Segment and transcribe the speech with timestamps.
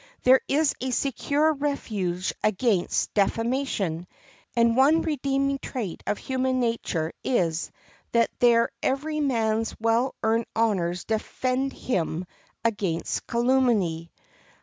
[0.23, 4.07] There is a secure refuge against defamation,
[4.55, 7.69] and one redeeming trait of human nature is
[8.11, 12.25] that there every man's well earned honors defend him
[12.65, 14.11] against calumny.